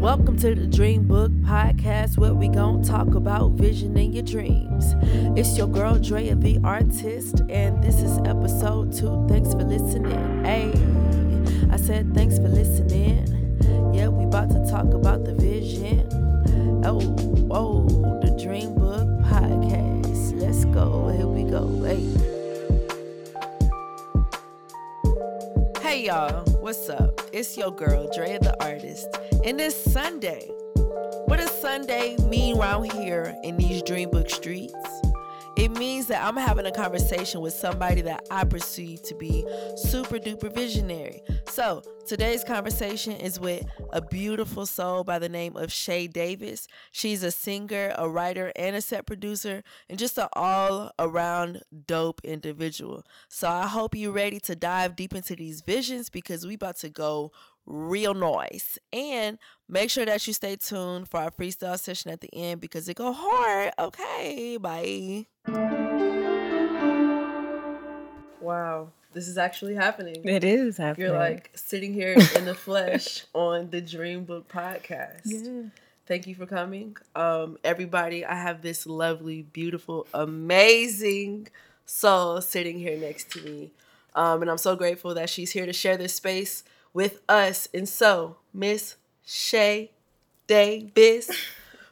[0.00, 4.94] Welcome to the Dream Book Podcast, where we gon' talk about vision in your dreams.
[5.38, 9.26] It's your girl Drea, the artist, and this is episode two.
[9.28, 10.42] Thanks for listening.
[10.42, 10.72] Hey,
[11.70, 13.26] I said thanks for listening.
[13.92, 16.08] Yeah, we about to talk about the vision.
[16.82, 17.00] Oh,
[17.50, 17.86] oh,
[18.22, 20.40] the Dream Book Podcast.
[20.40, 21.08] Let's go.
[21.08, 21.68] Here we go.
[21.84, 22.06] Hey.
[25.82, 27.20] Hey y'all, what's up?
[27.32, 29.08] It's your girl, Drea the artist,
[29.44, 30.46] and it's Sunday.
[31.26, 34.99] What does Sunday mean around here in these Dreambook streets?
[35.60, 39.44] It means that I'm having a conversation with somebody that I perceive to be
[39.76, 41.20] super duper visionary.
[41.50, 46.66] So, today's conversation is with a beautiful soul by the name of Sha Davis.
[46.92, 52.22] She's a singer, a writer, and a set producer, and just an all around dope
[52.24, 53.04] individual.
[53.28, 56.88] So, I hope you're ready to dive deep into these visions because we're about to
[56.88, 57.32] go
[57.70, 58.78] real noise.
[58.92, 59.38] And
[59.68, 62.96] make sure that you stay tuned for our freestyle session at the end because it
[62.96, 63.72] go hard.
[63.78, 65.26] Okay, bye.
[68.40, 70.16] Wow, this is actually happening.
[70.24, 71.08] It is happening.
[71.08, 75.20] You're like sitting here in the flesh on the Dream Book podcast.
[75.24, 75.70] yeah.
[76.06, 76.96] Thank you for coming.
[77.14, 81.46] Um, everybody, I have this lovely, beautiful, amazing
[81.86, 83.70] soul sitting here next to me.
[84.16, 87.68] Um, and I'm so grateful that she's here to share this space with us.
[87.72, 89.86] And so, Miss Sha
[90.46, 91.30] Davis,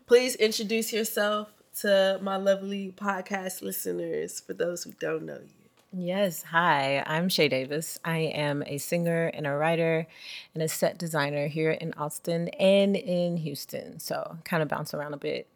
[0.07, 1.49] please introduce yourself
[1.81, 5.59] to my lovely podcast listeners for those who don't know you.
[5.91, 6.43] Yes.
[6.43, 7.99] Hi, I'm Sha Davis.
[8.05, 10.07] I am a singer and a writer
[10.53, 13.99] and a set designer here in Austin and in Houston.
[13.99, 15.47] So kind of bounce around a bit.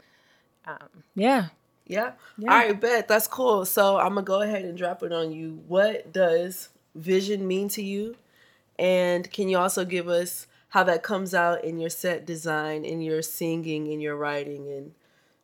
[0.66, 1.48] Um, yeah.
[1.86, 2.12] Yeah?
[2.38, 2.50] Yeah.
[2.50, 3.08] All right, bet.
[3.08, 3.66] That's cool.
[3.66, 5.60] So I'm going to go ahead and drop it on you.
[5.68, 8.16] What does vision mean to you?
[8.82, 13.00] And can you also give us how that comes out in your set design, in
[13.00, 14.92] your singing, in your writing, and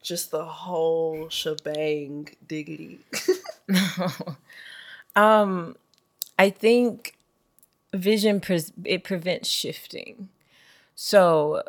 [0.02, 2.98] just the whole shebang diggity?
[5.16, 5.76] um,
[6.36, 7.14] I think
[7.94, 10.30] vision pres it prevents shifting.
[10.96, 11.62] So,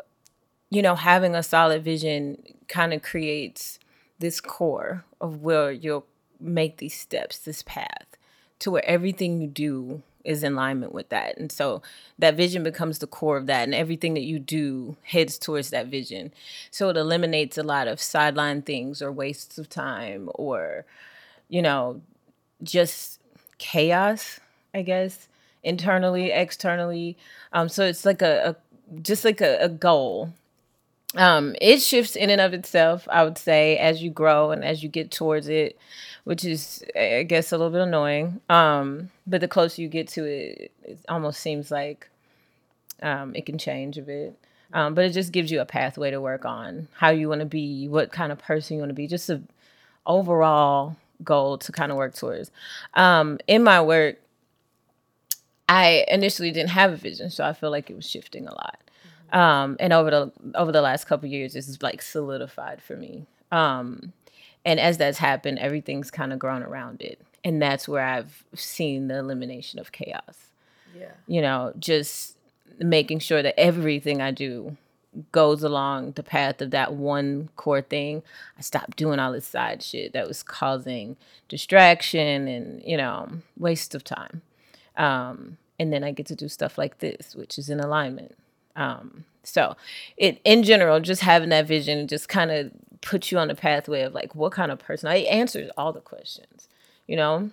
[0.72, 3.78] you know, having a solid vision kind of creates
[4.18, 6.08] this core of where you'll
[6.40, 8.18] make these steps, this path,
[8.58, 11.38] to where everything you do is in alignment with that.
[11.38, 11.81] And so
[12.18, 15.88] that vision becomes the core of that, and everything that you do heads towards that
[15.88, 16.31] vision.
[16.72, 20.85] So it eliminates a lot of sideline things or wastes of time or,
[21.47, 22.02] you know,
[22.62, 23.19] just
[23.58, 24.40] chaos,
[24.74, 25.28] I guess,
[25.63, 27.18] internally, externally.
[27.53, 30.34] Um, so it's like a, a just like a, a goal.
[31.16, 34.84] Um, it shifts in and of itself, I would say, as you grow and as
[34.84, 35.78] you get towards it,
[36.24, 38.42] which is, I guess, a little bit annoying.
[38.50, 42.09] Um, but the closer you get to it, it almost seems like
[43.02, 44.38] um, it can change a bit.
[44.72, 47.46] Um, but it just gives you a pathway to work on how you want to
[47.46, 49.41] be, what kind of person you want to be, just a
[50.06, 52.52] overall goal to kind of work towards.
[52.94, 54.18] Um, in my work,
[55.68, 58.80] I initially didn't have a vision, so I feel like it was shifting a lot.
[59.31, 63.25] Um, and over the over the last couple years, this is like solidified for me.
[63.51, 64.13] Um,
[64.66, 69.07] and as that's happened, everything's kind of grown around it, and that's where I've seen
[69.07, 70.51] the elimination of chaos.
[70.97, 71.12] yeah.
[71.28, 72.38] You know, just
[72.79, 74.78] making sure that everything I do
[75.31, 78.23] goes along the path of that one core thing.
[78.57, 81.17] I stopped doing all this side shit that was causing
[81.47, 84.41] distraction and you know waste of time.
[84.97, 88.35] Um, and then I get to do stuff like this, which is in alignment.
[88.79, 89.75] Um, so,
[90.17, 94.01] it in general, just having that vision just kind of puts you on the pathway
[94.01, 95.09] of like what kind of person.
[95.09, 96.67] I answers all the questions,
[97.07, 97.51] you know,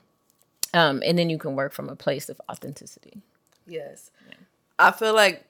[0.73, 3.23] um, and then you can work from a place of authenticity.
[3.67, 4.11] Yes.
[4.79, 5.45] I feel like,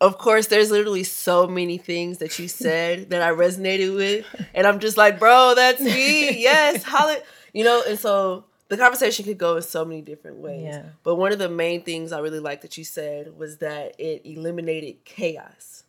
[0.00, 4.24] of course, there's literally so many things that you said that I resonated with.
[4.54, 6.40] And I'm just like, bro, that's me.
[6.40, 6.82] Yes.
[6.82, 7.18] Holla.
[7.54, 10.62] You know, and so the conversation could go in so many different ways.
[10.64, 10.82] Yeah.
[11.02, 14.22] But one of the main things I really liked that you said was that it
[14.24, 15.84] eliminated chaos.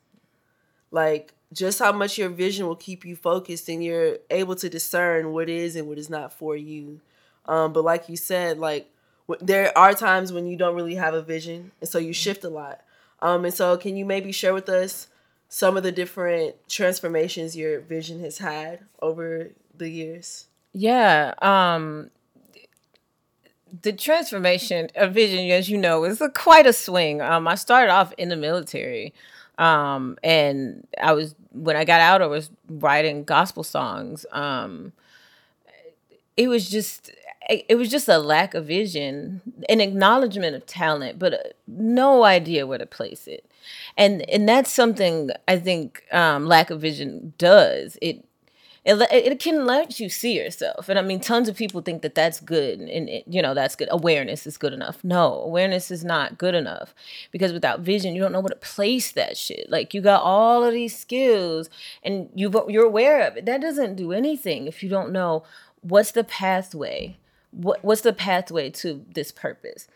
[0.91, 5.33] Like, just how much your vision will keep you focused and you're able to discern
[5.33, 7.01] what is and what is not for you.
[7.45, 8.91] Um, but like you said, like
[9.27, 12.43] w- there are times when you don't really have a vision, and so you shift
[12.43, 12.81] a lot.
[13.21, 15.07] Um, and so, can you maybe share with us
[15.49, 20.45] some of the different transformations your vision has had over the years?
[20.73, 21.33] Yeah.
[21.41, 22.11] Um
[23.81, 27.21] the transformation of vision, as you know, is a, quite a swing.
[27.21, 29.13] Um, I started off in the military,
[29.57, 34.25] um, and I was when I got out, I was writing gospel songs.
[34.31, 34.93] Um,
[36.37, 37.11] it was just
[37.49, 41.37] it was just a lack of vision, an acknowledgement of talent, but uh,
[41.67, 43.49] no idea where to place it.
[43.97, 47.97] and and that's something I think um, lack of vision does.
[48.01, 48.23] It
[48.85, 50.89] it, it can let you see yourself.
[50.89, 53.75] And i mean tons of people think that that's good and it, you know that's
[53.75, 53.87] good.
[53.91, 55.03] Awareness is good enough.
[55.03, 56.93] No awareness is not good enough
[57.31, 59.69] because without vision you don't know where to place that shit.
[59.69, 61.69] Like you got all of these skills
[62.03, 63.45] and you you're aware of it.
[63.45, 65.43] That doesn't do anything if you don't know
[65.81, 67.17] what's the pathway
[67.51, 69.87] what, what's the pathway to this purpose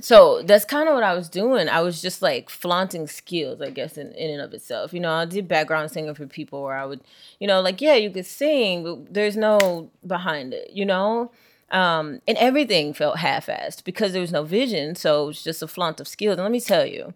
[0.00, 1.68] so that's kind of what I was doing.
[1.68, 4.92] I was just like flaunting skills, I guess, in, in and of itself.
[4.92, 7.00] You know, I did background singing for people where I would,
[7.38, 11.30] you know, like, yeah, you could sing, but there's no behind it, you know?
[11.70, 14.96] Um, and everything felt half assed because there was no vision.
[14.96, 16.34] So it was just a flaunt of skills.
[16.34, 17.14] And let me tell you,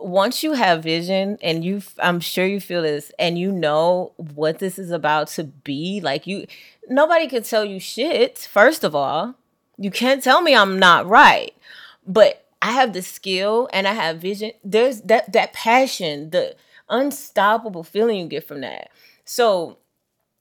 [0.00, 4.60] once you have vision and you, I'm sure you feel this, and you know what
[4.60, 6.46] this is about to be, like you,
[6.88, 9.34] nobody could tell you shit, first of all.
[9.80, 11.54] You can't tell me I'm not right
[12.08, 14.52] but I have the skill and I have vision.
[14.64, 16.56] There's that that passion, the
[16.88, 18.90] unstoppable feeling you get from that.
[19.24, 19.78] So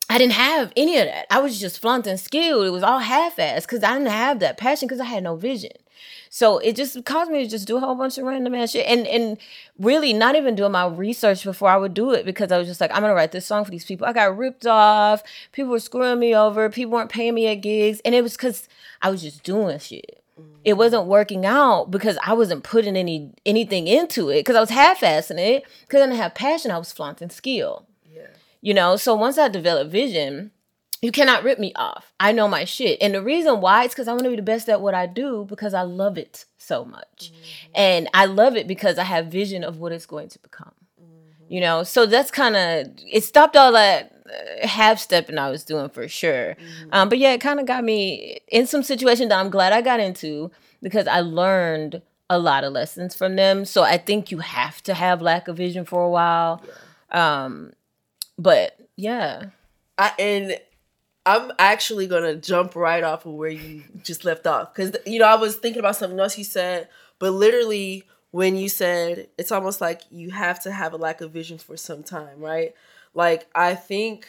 [0.10, 1.28] I didn't have any of that.
[1.30, 2.64] I was just flaunting skill.
[2.64, 5.74] It was all half-assed because I didn't have that passion because I had no vision.
[6.30, 8.86] So it just caused me to just do a whole bunch of random ass shit
[8.88, 9.38] and and
[9.78, 12.80] really not even doing my research before I would do it because I was just
[12.80, 14.08] like, I'm gonna write this song for these people.
[14.08, 15.22] I got ripped off.
[15.52, 16.70] People were screwing me over.
[16.70, 18.70] People weren't paying me at gigs, and it was because
[19.02, 20.24] I was just doing shit
[20.64, 24.70] it wasn't working out because I wasn't putting any anything into it because I was
[24.70, 26.72] half-assing it because I didn't have passion.
[26.72, 27.88] I was flaunting skill.
[28.06, 28.28] Yeah.
[28.62, 30.52] You know, so once I developed vision,
[31.02, 32.12] you cannot rip me off.
[32.20, 32.98] I know my shit.
[33.02, 35.06] And the reason why is because I want to be the best at what I
[35.06, 37.32] do because I love it so much.
[37.32, 37.72] Mm-hmm.
[37.76, 40.74] And I love it because I have vision of what it's going to become.
[41.02, 41.54] Mm-hmm.
[41.54, 44.17] You know, so that's kind of it stopped all that
[44.64, 46.56] half stepping I was doing for sure.
[46.56, 46.90] Mm-hmm.
[46.92, 49.82] Um, but yeah, it kind of got me in some situations that I'm glad I
[49.82, 50.52] got into
[50.82, 53.66] because I learned a lot of lessons from them.
[53.66, 56.62] So I think you have to have lack of vision for a while.
[57.12, 57.46] Yeah.
[57.46, 57.74] Um,
[58.38, 59.46] but yeah.
[59.98, 60.60] I and
[61.26, 65.26] I'm actually gonna jump right off of where you just left off because you know
[65.26, 66.90] I was thinking about something else you said,
[67.20, 71.32] but literally when you said it's almost like you have to have a lack of
[71.32, 72.74] vision for some time, right?
[73.14, 74.28] Like I think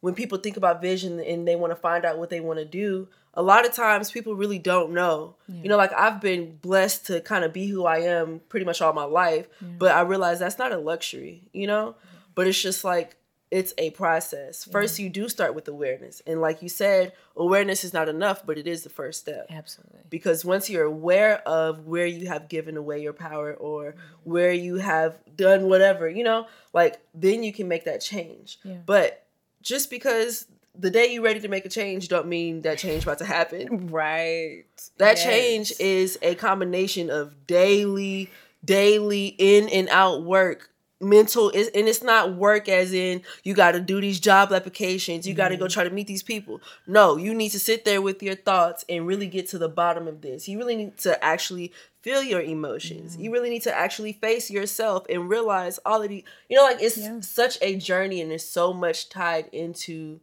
[0.00, 2.64] when people think about vision and they want to find out what they want to
[2.64, 5.36] do, a lot of times people really don't know.
[5.46, 5.62] Yeah.
[5.62, 8.80] You know, like I've been blessed to kind of be who I am pretty much
[8.80, 9.68] all my life, yeah.
[9.78, 11.94] but I realize that's not a luxury, you know?
[12.02, 12.10] Yeah.
[12.34, 13.16] But it's just like
[13.50, 14.64] it's a process.
[14.64, 16.22] First, you do start with awareness.
[16.26, 19.46] And like you said, awareness is not enough, but it is the first step.
[19.50, 20.00] Absolutely.
[20.08, 24.30] Because once you're aware of where you have given away your power or mm-hmm.
[24.30, 28.58] where you have done whatever, you know, like then you can make that change.
[28.62, 28.76] Yeah.
[28.86, 29.26] But
[29.62, 30.46] just because
[30.78, 33.88] the day you're ready to make a change don't mean that change about to happen.
[33.90, 34.64] Right.
[34.98, 35.24] That yes.
[35.24, 38.30] change is a combination of daily,
[38.64, 40.69] daily in and out work
[41.00, 45.26] mental is, and it's not work as in you got to do these job applications
[45.26, 45.72] you got to go mm-hmm.
[45.72, 49.06] try to meet these people no you need to sit there with your thoughts and
[49.06, 53.14] really get to the bottom of this you really need to actually feel your emotions
[53.14, 53.24] mm-hmm.
[53.24, 56.82] you really need to actually face yourself and realize all of the you know like
[56.82, 57.18] it's yeah.
[57.20, 60.20] such a journey and it's so much tied into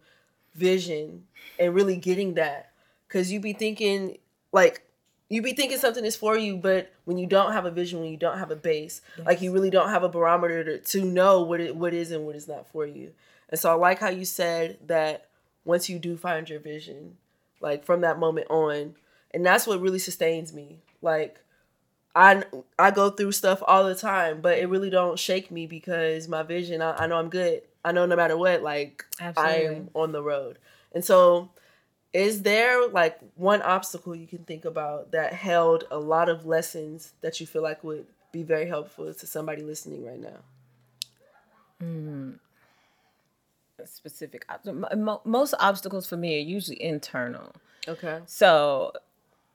[0.54, 1.24] vision
[1.58, 2.72] and really getting that
[3.08, 4.18] because you be thinking
[4.52, 4.87] like
[5.30, 8.10] you be thinking something is for you, but when you don't have a vision, when
[8.10, 9.28] you don't have a base, yes.
[9.28, 12.26] like you really don't have a barometer to, to know what it what is and
[12.26, 13.12] what is not for you.
[13.50, 15.28] And so I like how you said that
[15.66, 17.18] once you do find your vision,
[17.60, 18.96] like from that moment on,
[19.32, 20.80] and that's what really sustains me.
[21.02, 21.40] Like
[22.16, 22.44] I
[22.80, 26.44] I go through stuff all the time, but it really don't shake me because my
[26.44, 26.82] vision.
[26.82, 27.64] I, I know I'm good.
[27.84, 29.54] I know no matter what, like Absolutely.
[29.54, 30.58] I am on the road.
[30.94, 31.50] And so
[32.14, 37.14] is there like one obstacle you can think about that held a lot of lessons
[37.22, 40.40] that you feel like would be very helpful to somebody listening right now?
[41.82, 42.40] Mm.
[43.86, 44.46] Specific.
[45.26, 47.54] Most obstacles for me are usually internal.
[47.88, 48.20] Okay.
[48.26, 48.94] So,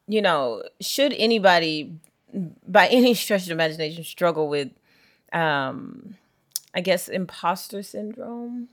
[0.06, 1.92] you know, should anybody,
[2.66, 4.70] by any stretch of imagination, struggle with,
[5.32, 6.16] um,
[6.74, 8.68] I guess, imposter syndrome,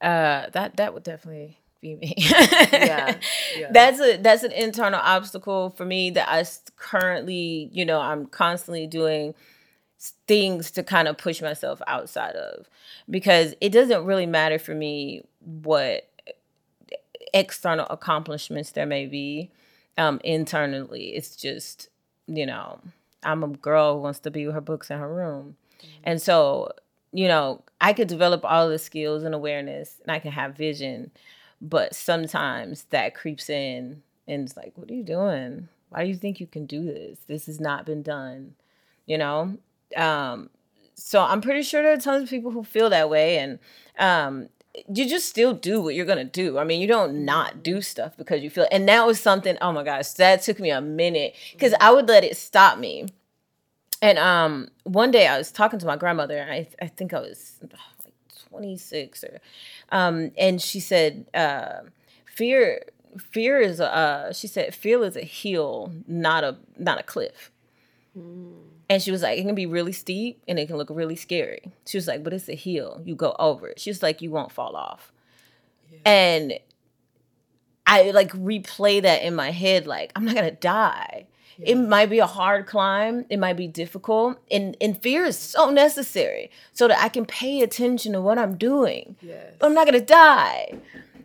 [0.00, 2.14] uh, that that would definitely be me.
[2.16, 3.18] yeah,
[3.56, 6.44] yeah, That's a that's an internal obstacle for me that I
[6.76, 9.34] currently, you know, I'm constantly doing
[10.26, 12.68] things to kind of push myself outside of
[13.10, 16.08] because it doesn't really matter for me what
[17.34, 19.50] external accomplishments there may be
[19.96, 21.88] um internally it's just
[22.26, 22.78] you know
[23.24, 26.00] i'm a girl who wants to be with her books in her room mm-hmm.
[26.04, 26.70] and so
[27.12, 31.10] you know i could develop all the skills and awareness and i can have vision
[31.60, 35.68] but sometimes that creeps in and it's like, what are you doing?
[35.88, 37.18] Why do you think you can do this?
[37.26, 38.54] This has not been done.
[39.06, 39.56] you know?
[39.96, 40.50] Um,
[40.94, 43.38] so I'm pretty sure there are tons of people who feel that way.
[43.38, 43.58] And
[43.98, 44.48] um,
[44.92, 46.58] you just still do what you're gonna do.
[46.58, 48.66] I mean, you don't not do stuff because you feel.
[48.70, 49.56] And that was something.
[49.60, 53.06] Oh my gosh, that took me a minute because I would let it stop me.
[54.02, 57.20] And um, one day I was talking to my grandmother, and I I think I
[57.20, 57.58] was
[58.50, 59.40] 26 or,
[59.90, 61.80] um, and she said, uh,
[62.26, 62.84] fear
[63.16, 67.50] fear is uh she said fear is a hill, not a not a cliff.
[68.16, 68.52] Mm.
[68.90, 71.72] And she was like, it can be really steep and it can look really scary.
[71.86, 73.02] She was like, but it's a hill.
[73.04, 73.78] You go over it.
[73.78, 75.12] She was like, you won't fall off.
[75.90, 75.98] Yeah.
[76.06, 76.58] And
[77.86, 81.26] I like replay that in my head, like, I'm not gonna die.
[81.60, 84.38] It might be a hard climb, it might be difficult.
[84.50, 88.56] And and fear is so necessary so that I can pay attention to what I'm
[88.56, 89.16] doing.
[89.20, 89.54] Yes.
[89.58, 90.74] But I'm not gonna die.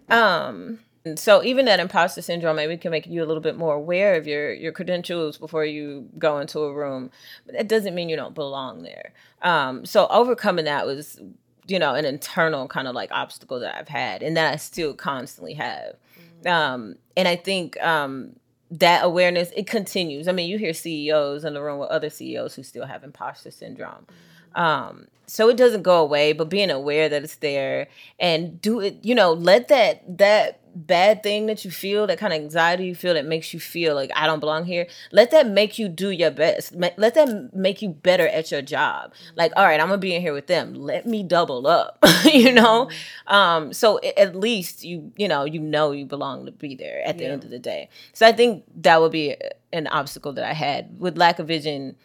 [0.09, 0.79] Um
[1.15, 4.25] so even that imposter syndrome maybe can make you a little bit more aware of
[4.25, 7.11] your your credentials before you go into a room
[7.45, 11.19] but that doesn't mean you don't belong there um, so overcoming that was
[11.67, 14.93] you know an internal kind of like obstacle that i've had and that i still
[14.93, 16.47] constantly have mm-hmm.
[16.47, 18.33] um, and i think um,
[18.79, 22.55] that awareness it continues i mean you hear ceos in the room with other ceos
[22.55, 24.05] who still have imposter syndrome.
[24.55, 27.87] Um, so it doesn't go away but being aware that it's there
[28.19, 32.33] and do it you know let that that bad thing that you feel, that kind
[32.33, 35.47] of anxiety you feel that makes you feel like I don't belong here, let that
[35.47, 36.73] make you do your best.
[36.75, 39.13] Let that make you better at your job.
[39.35, 40.73] Like, all right, I'm gonna be in here with them.
[40.73, 42.87] Let me double up, you know.
[42.87, 43.33] Mm-hmm.
[43.33, 47.17] Um, so at least you, you know, you know you belong to be there at
[47.17, 47.31] the yeah.
[47.31, 47.89] end of the day.
[48.13, 49.35] So I think that would be
[49.71, 51.95] an obstacle that I had with lack of vision.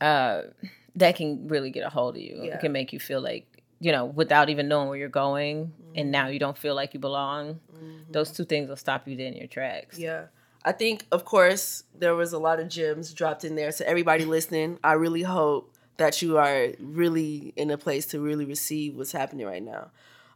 [0.00, 0.42] Uh,
[0.96, 2.40] that can really get a hold of you.
[2.42, 2.54] Yeah.
[2.54, 5.92] It can make you feel like you know, without even knowing where you're going, mm-hmm.
[5.96, 8.10] and now you don't feel like you belong, mm-hmm.
[8.10, 9.98] those two things will stop you dead in your tracks.
[9.98, 10.26] Yeah.
[10.64, 13.70] I think, of course, there was a lot of gems dropped in there.
[13.70, 18.44] So, everybody listening, I really hope that you are really in a place to really
[18.44, 19.90] receive what's happening right now.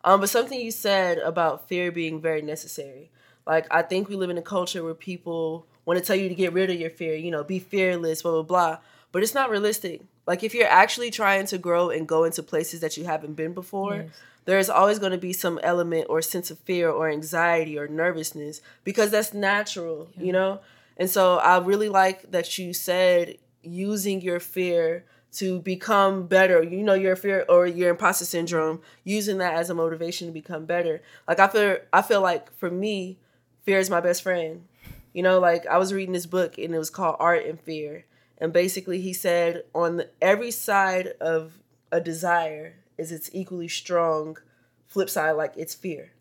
[0.04, 3.10] Um, but something you said about fear being very necessary.
[3.46, 6.34] Like, I think we live in a culture where people want to tell you to
[6.34, 8.78] get rid of your fear, you know, be fearless, blah, blah, blah.
[9.12, 10.02] But it's not realistic.
[10.26, 13.52] Like if you're actually trying to grow and go into places that you haven't been
[13.52, 14.10] before, yes.
[14.44, 18.60] there's always going to be some element or sense of fear or anxiety or nervousness
[18.84, 20.24] because that's natural, yeah.
[20.24, 20.60] you know?
[20.96, 26.62] And so I really like that you said using your fear to become better.
[26.62, 30.66] You know your fear or your imposter syndrome, using that as a motivation to become
[30.66, 31.02] better.
[31.28, 33.18] Like I feel I feel like for me,
[33.62, 34.64] fear is my best friend.
[35.12, 38.04] You know, like I was reading this book and it was called Art and Fear.
[38.40, 41.58] And basically, he said on the, every side of
[41.92, 44.38] a desire is its equally strong
[44.86, 46.12] flip side, like it's fear.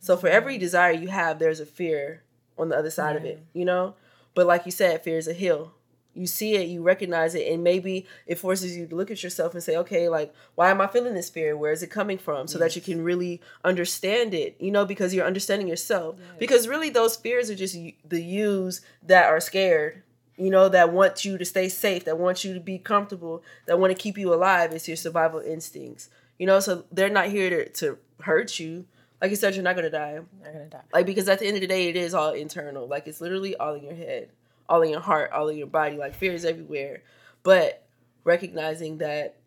[0.00, 2.22] So for every desire you have, there's a fear
[2.56, 3.20] on the other side yeah.
[3.20, 3.94] of it, you know?
[4.34, 5.74] But like you said, fear is a hill.
[6.14, 9.54] You see it, you recognize it, and maybe it forces you to look at yourself
[9.54, 11.56] and say, okay, like, why am I feeling this fear?
[11.56, 12.48] Where is it coming from?
[12.48, 12.74] So yes.
[12.74, 16.16] that you can really understand it, you know, because you're understanding yourself.
[16.18, 16.28] Yes.
[16.38, 20.02] Because really, those fears are just the yous that are scared
[20.38, 23.78] you know, that want you to stay safe, that want you to be comfortable, that
[23.78, 24.72] want to keep you alive.
[24.72, 26.08] It's your survival instincts.
[26.38, 28.86] You know, so they're not here to, to hurt you.
[29.20, 30.20] Like you said, you're not gonna die.
[30.42, 30.82] Not gonna die.
[30.92, 32.86] Like because at the end of the day, it is all internal.
[32.86, 34.30] Like it's literally all in your head,
[34.68, 35.96] all in your heart, all in your body.
[35.96, 37.02] Like fear is everywhere.
[37.42, 37.84] But
[38.22, 39.37] recognizing that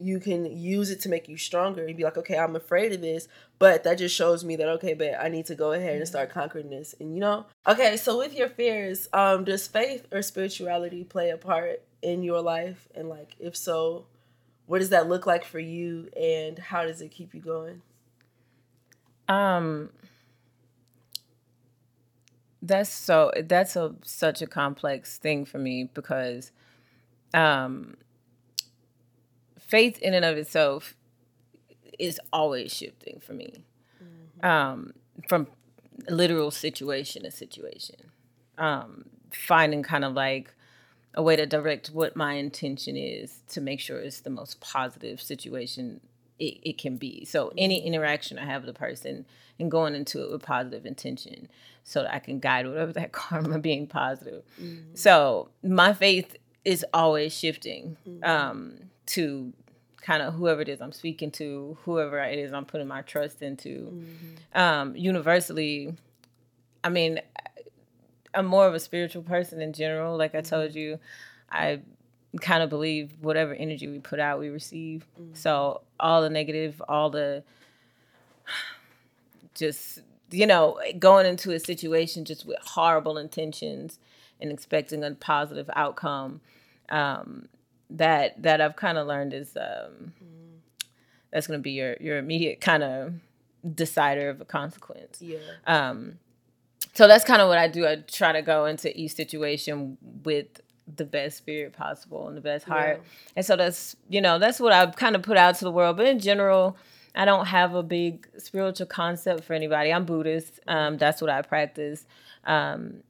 [0.00, 3.00] you can use it to make you stronger and be like, okay, I'm afraid of
[3.00, 3.28] this,
[3.58, 6.30] but that just shows me that okay, but I need to go ahead and start
[6.30, 6.94] conquering this.
[7.00, 11.36] And you know, okay, so with your fears, um, does faith or spirituality play a
[11.36, 12.88] part in your life?
[12.94, 14.06] And like, if so,
[14.66, 17.82] what does that look like for you, and how does it keep you going?
[19.28, 19.90] Um,
[22.62, 26.52] that's so that's a such a complex thing for me because,
[27.34, 27.96] um
[29.68, 30.96] faith in and of itself
[31.98, 33.64] is always shifting for me
[34.02, 34.46] mm-hmm.
[34.46, 34.92] um,
[35.28, 35.46] from
[36.08, 37.96] literal situation to situation
[38.56, 40.54] um, finding kind of like
[41.14, 45.20] a way to direct what my intention is to make sure it's the most positive
[45.20, 46.00] situation
[46.38, 47.88] it, it can be so any mm-hmm.
[47.88, 49.26] interaction i have with a person
[49.58, 51.48] and going into it with positive intention
[51.82, 54.94] so that i can guide whatever that karma being positive mm-hmm.
[54.94, 58.24] so my faith is always shifting mm-hmm.
[58.24, 58.74] um,
[59.08, 59.52] to
[60.00, 63.42] kind of whoever it is I'm speaking to, whoever it is I'm putting my trust
[63.42, 63.92] into.
[63.92, 64.58] Mm-hmm.
[64.58, 65.94] Um, universally,
[66.82, 67.20] I mean,
[68.34, 70.16] I'm more of a spiritual person in general.
[70.16, 70.78] Like I told mm-hmm.
[70.78, 70.98] you,
[71.50, 71.80] I
[72.40, 75.06] kind of believe whatever energy we put out, we receive.
[75.20, 75.34] Mm-hmm.
[75.34, 77.42] So all the negative, all the
[79.54, 80.00] just
[80.30, 83.98] you know going into a situation just with horrible intentions
[84.40, 86.40] and expecting a positive outcome
[86.90, 87.48] um,
[87.90, 90.12] that that I've kind of learned is um,
[91.32, 93.14] that's going to be your your immediate kind of
[93.74, 95.20] decider of a consequence.
[95.20, 95.38] Yeah.
[95.66, 96.18] Um,
[96.94, 97.86] so that's kind of what I do.
[97.86, 100.60] I try to go into each situation with
[100.96, 103.00] the best spirit possible and the best heart.
[103.02, 103.08] Yeah.
[103.36, 105.96] And so that's, you know, that's what I've kind of put out to the world.
[105.96, 106.76] But in general,
[107.14, 109.92] I don't have a big spiritual concept for anybody.
[109.92, 110.60] I'm Buddhist.
[110.66, 112.06] Um, that's what I practice.
[112.44, 113.02] Um,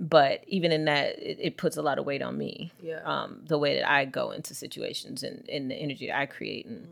[0.00, 2.72] but even in that, it, it puts a lot of weight on me.
[2.82, 3.02] Yeah.
[3.04, 6.64] Um, the way that I go into situations and, and the energy that I create.
[6.64, 6.88] And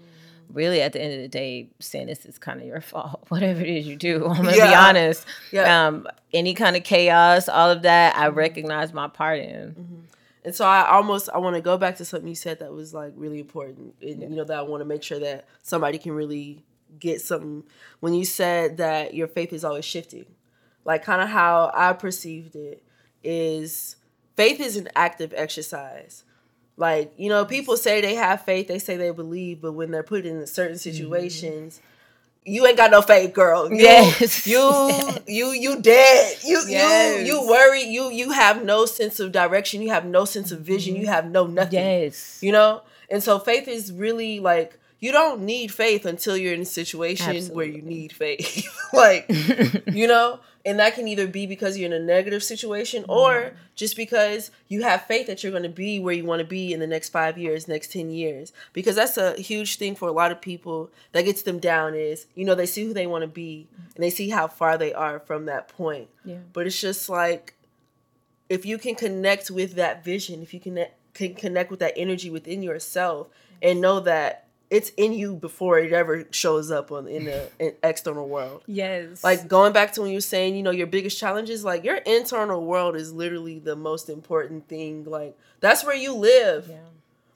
[0.52, 3.24] really, at the end of the day, saying this is kind of your fault.
[3.28, 5.24] Whatever it is you do, I'm going to be honest.
[5.50, 5.86] Yeah.
[5.86, 10.06] Um, any kind of chaos, all of that, I recognize my part in.
[10.44, 12.92] And so I almost I want to go back to something you said that was
[12.92, 13.94] like really important.
[14.02, 16.62] And, You know that I want to make sure that somebody can really
[17.00, 17.64] get something
[18.00, 20.26] when you said that your faith is always shifting.
[20.84, 22.82] Like kind of how I perceived it
[23.22, 23.96] is
[24.36, 26.24] faith is an active exercise.
[26.76, 30.04] Like, you know, people say they have faith, they say they believe, but when they're
[30.04, 30.92] put in certain mm-hmm.
[30.96, 31.80] situations,
[32.44, 33.68] you ain't got no faith, girl.
[33.68, 34.46] You, Yes.
[34.54, 34.60] you
[35.26, 36.36] you you dead.
[36.44, 37.26] You Yes.
[37.26, 37.82] you you worry.
[37.82, 39.82] You you have no sense of direction.
[39.82, 40.94] You have no sense of vision.
[40.94, 41.02] Mm-hmm.
[41.02, 41.80] You have no nothing.
[41.80, 42.38] Yes.
[42.42, 42.82] You know?
[43.10, 47.46] And so faith is really like you don't need faith until you're in a situation
[47.48, 48.66] where you need faith.
[48.92, 49.26] like,
[49.86, 50.40] you know?
[50.68, 54.82] And that can either be because you're in a negative situation or just because you
[54.82, 57.08] have faith that you're going to be where you want to be in the next
[57.08, 58.52] 5 years, next 10 years.
[58.74, 62.26] Because that's a huge thing for a lot of people that gets them down is,
[62.34, 64.92] you know, they see who they want to be and they see how far they
[64.92, 66.08] are from that point.
[66.22, 66.36] Yeah.
[66.52, 67.54] But it's just like
[68.50, 70.84] if you can connect with that vision, if you can,
[71.14, 73.28] can connect with that energy within yourself
[73.62, 77.72] and know that it's in you before it ever shows up on in the in
[77.82, 78.62] external world.
[78.66, 79.24] Yes.
[79.24, 81.96] Like going back to when you were saying, you know, your biggest challenges, like your
[81.96, 85.04] internal world is literally the most important thing.
[85.04, 86.66] Like that's where you live.
[86.68, 86.76] yeah.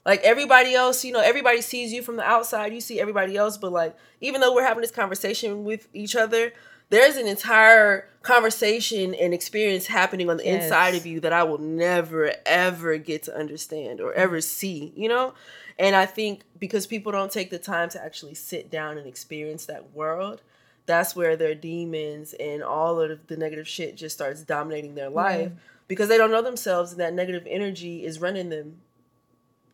[0.05, 2.73] Like everybody else, you know, everybody sees you from the outside.
[2.73, 6.51] You see everybody else, but like even though we're having this conversation with each other,
[6.89, 10.63] there's an entire conversation and experience happening on the Yes.
[10.65, 14.43] inside of you that I will never ever get to understand or ever mm.
[14.43, 15.33] see, you know?
[15.79, 19.65] And I think because people don't take the time to actually sit down and experience
[19.65, 20.41] that world,
[20.85, 25.51] that's where their demons and all of the negative shit just starts dominating their life
[25.87, 28.81] because they don't know themselves and that negative energy is running them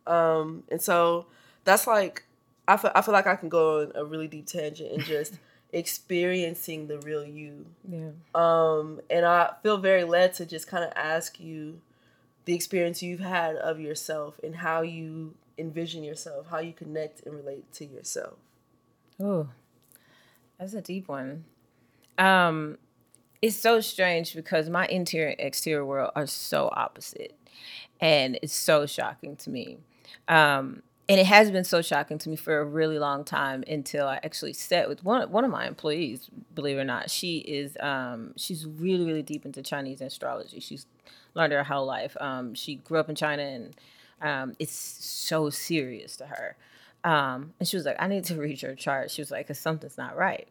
[0.06, 1.26] um, and so
[1.64, 2.24] that's like
[2.66, 5.38] I feel, I feel like I can go on a really deep tangent and just
[5.72, 7.66] experiencing the real you.
[7.88, 8.10] Yeah.
[8.34, 11.80] Um, and I feel very led to just kind of ask you
[12.44, 17.34] the experience you've had of yourself and how you envision yourself, how you connect and
[17.34, 18.38] relate to yourself.
[19.20, 19.48] Oh,
[20.58, 21.44] that's a deep one.
[22.18, 22.78] Um,
[23.42, 27.38] it's so strange because my interior and exterior world are so opposite,
[28.00, 29.78] and it's so shocking to me.
[30.28, 34.06] Um, and it has been so shocking to me for a really long time until
[34.06, 36.30] I actually sat with one one of my employees.
[36.54, 40.60] Believe it or not, she is um, she's really really deep into Chinese astrology.
[40.60, 40.86] She's
[41.34, 42.16] learned her whole life.
[42.20, 43.74] Um, she grew up in China, and
[44.20, 46.56] um, it's so serious to her.
[47.02, 49.10] Um, and she was like, I need to read your chart.
[49.10, 50.48] She was like, because something's not right.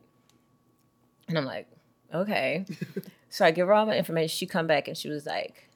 [1.27, 1.67] And I'm like,
[2.13, 2.65] okay.
[3.29, 4.35] so I give her all my information.
[4.35, 5.69] She come back and she was like,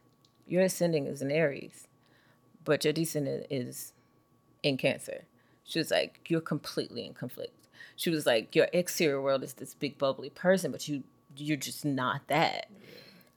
[0.47, 1.87] your ascending is in Aries,
[2.63, 3.93] but your descendant is
[4.63, 5.23] in Cancer.
[5.63, 7.53] She was like, you're completely in conflict.
[7.95, 11.03] She was like, your exterior world is this big bubbly person, but you
[11.35, 12.67] you're just not that.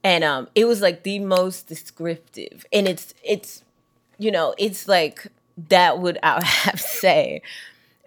[0.03, 3.63] And um, it was like the most descriptive, and it's it's
[4.17, 5.27] you know it's like
[5.69, 7.41] that would I have to say.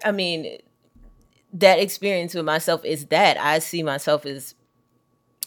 [0.05, 0.59] I mean,
[1.53, 4.55] that experience with myself is that I see myself as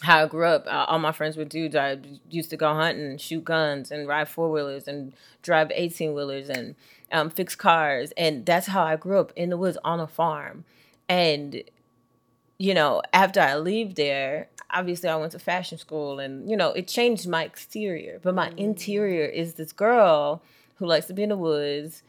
[0.02, 0.66] how I grew up.
[0.68, 1.74] All my friends were dudes.
[1.74, 1.98] I
[2.30, 6.74] used to go hunting, shoot guns, and ride four wheelers, and drive eighteen wheelers, and
[7.10, 8.12] um, fix cars.
[8.16, 10.64] And that's how I grew up in the woods on a farm.
[11.08, 11.62] And
[12.58, 16.70] you know, after I leave there, obviously I went to fashion school, and you know,
[16.70, 20.42] it changed my exterior, but my interior is this girl
[20.76, 22.02] who likes to be in the woods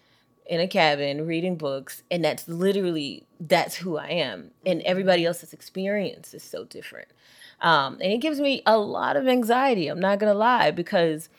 [0.46, 4.52] in a cabin reading books and that's literally that's who i am.
[4.65, 7.08] And everybody else's experience is so different.
[7.62, 11.30] Um, and it gives me a lot of anxiety i'm not gonna lie because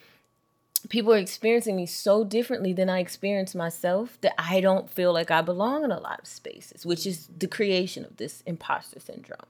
[0.89, 5.31] people are experiencing me so differently than i experience myself that i don't feel like
[5.31, 9.41] i belong in a lot of spaces which is the creation of this imposter syndrome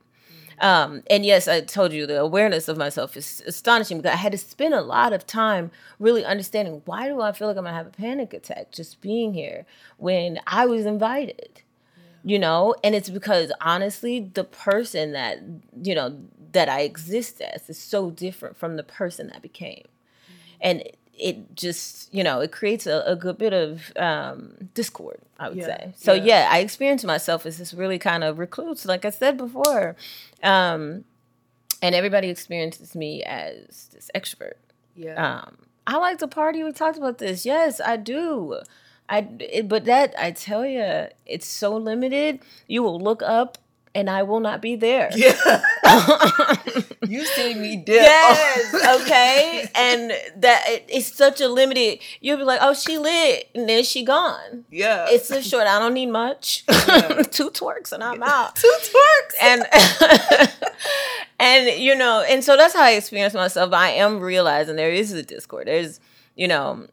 [0.60, 4.32] um, and yes, I told you the awareness of myself is astonishing because I had
[4.32, 7.76] to spend a lot of time really understanding why do I feel like I'm gonna
[7.76, 9.66] have a panic attack just being here
[9.98, 11.62] when I was invited,
[12.24, 12.74] you know?
[12.82, 15.40] And it's because honestly, the person that,
[15.82, 16.18] you know,
[16.52, 19.84] that I exist as is so different from the person I became.
[20.60, 20.82] And
[21.18, 25.57] it just you know it creates a, a good bit of um, discord i would
[25.59, 26.24] Yeah, say so yeah.
[26.24, 26.48] yeah.
[26.50, 29.96] i experience myself as this really kind of recluse like i said before
[30.42, 31.05] um,
[31.83, 34.59] and everybody experiences me as this extrovert
[34.94, 35.14] Yeah.
[35.44, 35.57] um,
[35.88, 36.64] I like to party.
[36.64, 37.46] We talked about this.
[37.46, 38.59] Yes, I do.
[39.09, 42.40] I it, but that I tell you, it's so limited.
[42.66, 43.57] You will look up,
[43.96, 45.09] and I will not be there.
[45.16, 45.62] yeah.
[47.09, 47.96] you see me dip.
[48.02, 48.74] Yes.
[49.06, 49.68] Okay.
[49.74, 51.98] and that it, it's such a limited.
[52.20, 54.64] You'll be like, oh, she lit, and then she gone.
[54.70, 55.06] yeah.
[55.09, 55.66] It's a short.
[55.66, 56.64] I don't need much.
[56.87, 57.22] Yeah.
[57.24, 58.54] Two twerks, and I'm out.
[58.54, 59.35] two twerks.
[59.42, 59.64] and
[61.40, 65.12] and you know and so that's how i experience myself i am realizing there is
[65.12, 65.98] a discord there's
[66.37, 66.87] you know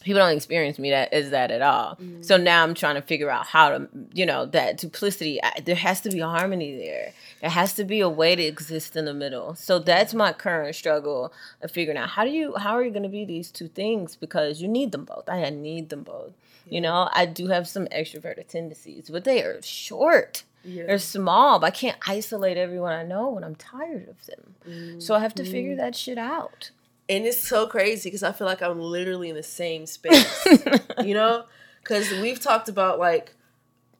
[0.00, 1.96] people don't experience me that is that at all.
[2.20, 2.42] So mm.
[2.42, 6.00] now i'm trying to figure out how to you know that duplicity I, there has
[6.02, 7.12] to be harmony there.
[7.40, 9.54] There has to be a way to exist in the middle.
[9.54, 11.32] So that's my current struggle
[11.62, 14.16] of figuring out how do you how are you going to be these two things?
[14.16, 15.28] Because you need them both.
[15.28, 16.32] I need them both.
[16.70, 20.44] You know i do have some extroverted tendencies but they are short.
[20.64, 20.86] Yeah.
[20.86, 25.00] they're small, but I can't isolate everyone I know when I'm tired of them.
[25.00, 25.78] So I have to figure mm.
[25.78, 26.72] that shit out.
[27.08, 30.46] And it's so crazy because I feel like I'm literally in the same space.
[31.04, 31.44] you know?
[31.82, 33.34] Because we've talked about like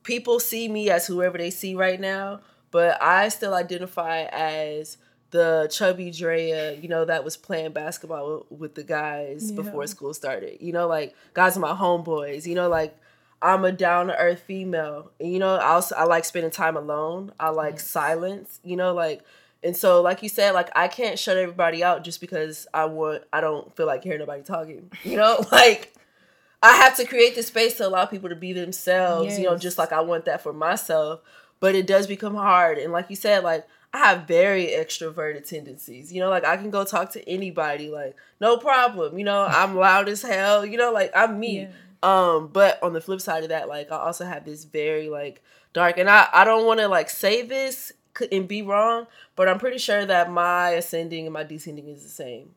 [0.02, 2.40] people see me as whoever they see right now,
[2.70, 4.98] but I still identify as
[5.30, 10.58] the chubby Drea, you know, that was playing basketball with the guys before school started.
[10.60, 12.46] You know, like guys are my homeboys.
[12.46, 12.96] You know, like
[13.42, 15.12] I'm a down to earth female.
[15.20, 17.32] And, you know, I also I like spending time alone.
[17.38, 18.60] I like silence.
[18.64, 19.22] You know, like
[19.62, 23.24] and so like you said, like I can't shut everybody out just because I want
[23.32, 24.90] I don't feel like hearing nobody talking.
[25.04, 25.94] You know, like
[26.62, 29.78] I have to create the space to allow people to be themselves, you know, just
[29.78, 31.20] like I want that for myself.
[31.60, 32.78] But it does become hard.
[32.78, 36.12] And like you said, like I have very extroverted tendencies.
[36.12, 39.18] You know, like I can go talk to anybody, like, no problem.
[39.18, 41.62] You know, I'm loud as hell, you know, like I'm me.
[41.62, 41.68] Yeah.
[42.00, 45.42] Um, but on the flip side of that, like I also have this very like
[45.72, 47.92] dark and I, I don't wanna like say this
[48.32, 52.08] and be wrong, but I'm pretty sure that my ascending and my descending is the
[52.08, 52.54] same.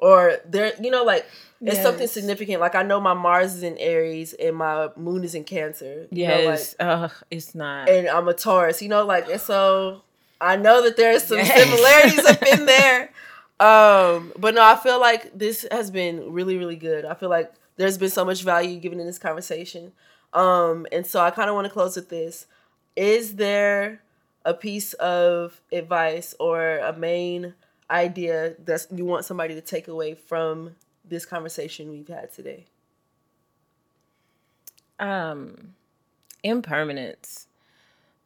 [0.00, 1.24] Or there, you know, like
[1.60, 2.60] it's something significant.
[2.60, 6.08] Like I know my Mars is in Aries and my Moon is in Cancer.
[6.10, 7.22] You know, like, Yes.
[7.30, 7.88] It's not.
[7.88, 8.82] and I'm a Taurus.
[8.82, 10.02] You know, like and so
[10.40, 11.54] I know that there's some Yes.
[11.54, 13.10] similarities up in there.
[13.60, 17.04] Um, but no, I feel like this has been really, really good.
[17.04, 19.92] I feel like there's been so much value given in this conversation.
[20.34, 22.46] Um, and so I kind of want to close with this.
[22.96, 24.02] Is there
[24.44, 27.54] a piece of advice or a main
[27.90, 32.66] idea that you want somebody to take away from this conversation we've had today?
[35.00, 35.74] um
[36.42, 37.46] impermanence.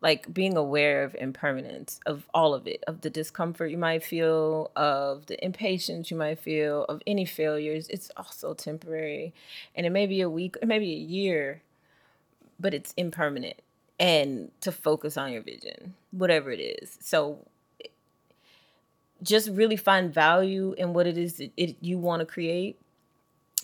[0.01, 4.71] Like being aware of impermanence of all of it of the discomfort you might feel
[4.77, 7.89] of the impatience you might feel of any failures.
[7.89, 9.35] It's also temporary.
[9.75, 11.63] And it may be a week or maybe a year
[12.61, 13.61] but it's impermanent
[13.99, 17.39] and to focus on your vision whatever it is so
[19.23, 22.79] just really find value in what it is that it, you want to create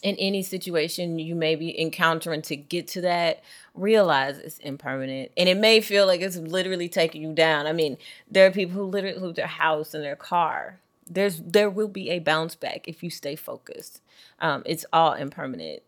[0.04, 3.42] in any situation you may be encountering to get to that,
[3.74, 5.32] realize it's impermanent.
[5.34, 7.66] And it may feel like it's literally taking you down.
[7.66, 7.96] I mean,
[8.30, 10.78] there are people who literally lose their house and their car.
[11.08, 14.02] There's there will be a bounce back if you stay focused.
[14.40, 15.82] Um, it's all impermanent.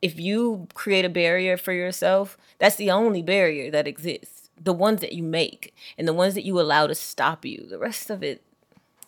[0.00, 4.50] If you create a barrier for yourself, that's the only barrier that exists.
[4.60, 7.66] The ones that you make and the ones that you allow to stop you.
[7.68, 8.42] The rest of it,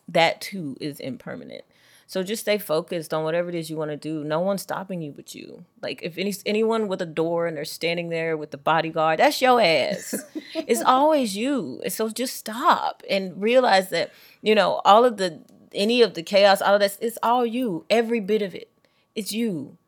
[0.09, 1.65] that too is impermanent.
[2.11, 4.25] So just stay focused on whatever it is you want to do.
[4.25, 5.65] No one's stopping you but you.
[5.81, 9.41] Like if any anyone with a door and they're standing there with the bodyguard, that's
[9.41, 10.17] your ass.
[10.55, 11.81] it's always you.
[11.85, 14.11] And So just stop and realize that
[14.43, 17.85] you know all of the any of the chaos, all of this, it's all you.
[17.89, 18.73] Every bit of it,
[19.15, 19.79] it's you.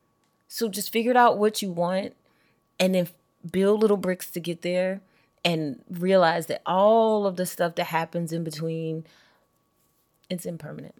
[0.52, 2.14] So just figure out what you want,
[2.78, 3.08] and then
[3.50, 5.00] build little bricks to get there,
[5.42, 9.06] and realize that all of the stuff that happens in between,
[10.28, 10.94] it's impermanent.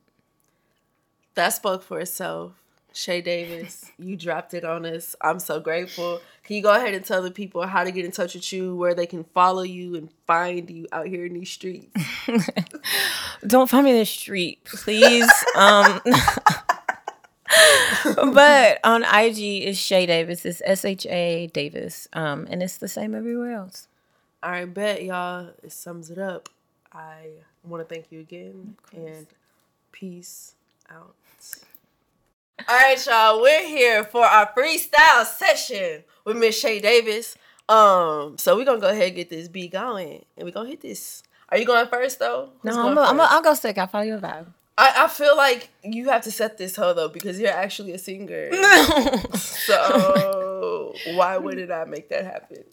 [1.35, 2.53] That spoke for itself.
[2.95, 5.15] Sha Davis, you dropped it on us.
[5.21, 6.23] I'm so grateful.
[6.45, 8.75] Can you go ahead and tell the people how to get in touch with you,
[8.75, 11.95] where they can follow you and find you out here in these streets?
[13.47, 15.31] Don't find me in the street, please.
[15.57, 16.01] um,
[18.05, 20.45] but on IG is Sha Davis.
[20.45, 22.09] It's S H A Davis.
[22.13, 23.89] Um, and it's the same everywhere else.
[24.43, 25.51] All right, bet y'all.
[25.63, 26.49] It sums it up.
[26.93, 27.29] I
[27.65, 29.27] want to thank you again and
[29.93, 30.55] peace
[30.91, 31.15] out.
[32.69, 33.41] All right, y'all.
[33.41, 37.37] We're here for our freestyle session with Miss Sha Davis.
[37.69, 40.81] Um, so we're gonna go ahead and get this beat going, and we're gonna hit
[40.81, 41.23] this.
[41.49, 42.51] Are you going first though?
[42.63, 43.33] Who's No, I'm a, I'm a, first?
[43.33, 43.81] I'll go second.
[43.81, 44.47] I'll follow your vibe.
[44.79, 47.99] I, I feel like you have to set this hoe though because you're actually a
[47.99, 48.51] singer.
[48.63, 49.21] No.
[49.35, 52.65] so why wouldn't I make that happen?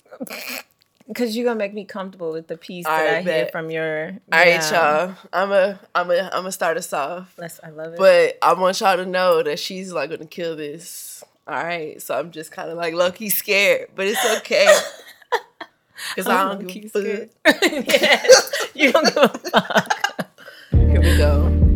[1.08, 4.12] Because you're gonna make me comfortable with the piece that I, I hear from your.
[4.32, 5.16] All right, y'all.
[5.34, 7.34] I'm a, I'm a, I'm gonna start us off.
[7.36, 7.98] That's, I love it.
[7.98, 11.24] But I want y'all to know that she's like gonna kill this.
[11.48, 14.68] All right, so I'm just kind of like low key scared, but it's okay.
[16.16, 17.62] Cause I don't give a fuck.
[17.88, 20.30] yes, you don't give a fuck.
[20.72, 21.69] Here we go.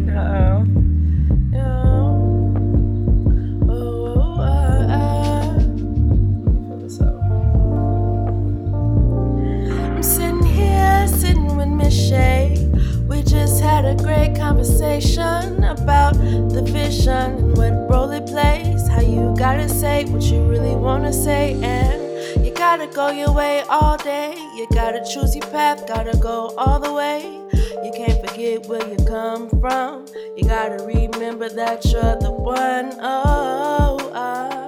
[13.63, 18.87] Had a great conversation about the vision and what role it plays.
[18.87, 23.63] How you gotta say what you really wanna say, and you gotta go your way
[23.69, 24.35] all day.
[24.55, 27.42] You gotta choose your path, gotta go all the way.
[27.83, 30.05] You can't forget where you come from.
[30.37, 32.93] You gotta remember that you're the one.
[33.01, 34.67] Oh, uh,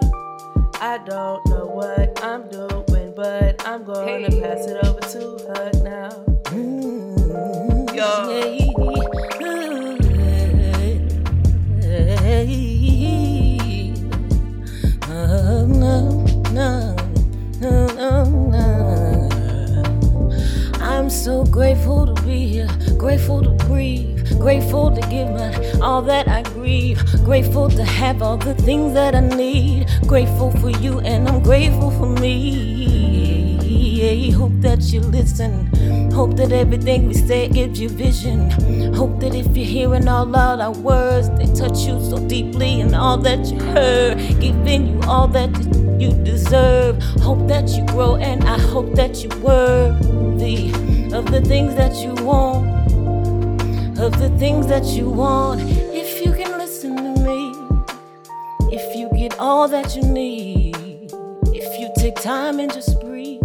[0.82, 4.42] I don't know what I'm doing, but I'm gonna hey.
[4.42, 6.10] pass it over to her now.
[6.52, 7.96] Mm-hmm.
[7.96, 8.56] Yo.
[17.98, 18.45] I'm
[21.24, 26.44] so grateful to be here, grateful to breathe, grateful to give my all that I
[26.44, 31.42] grieve, grateful to have all the things that I need, grateful for you, and I'm
[31.42, 32.94] grateful for me.
[34.34, 38.52] Hope that you listen, hope that everything we say gives you vision.
[38.94, 43.18] Hope that if you're hearing all our words, they touch you so deeply, and all
[43.18, 45.50] that you heard, giving you all that
[46.00, 47.02] you deserve.
[47.22, 49.40] Hope that you grow, and I hope that you're
[50.46, 52.66] worthy of the things that you want.
[53.98, 55.62] Of the things that you want.
[55.62, 57.54] If you can listen to me,
[58.72, 61.12] if you get all that you need,
[61.54, 63.42] if you take time and just breathe,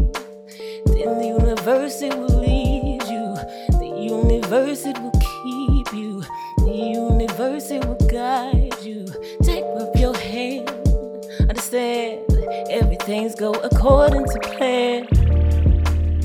[0.86, 3.36] then the universe it will lead you.
[3.78, 6.22] The universe it will keep you.
[6.58, 9.06] The universe it will guide you.
[9.42, 10.68] Take up your hand,
[11.48, 12.24] understand
[12.68, 15.19] everything's go according to plan.